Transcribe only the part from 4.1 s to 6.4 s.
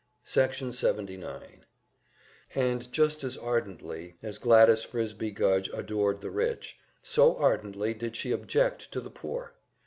as Gladys Frisbie Gudge adored the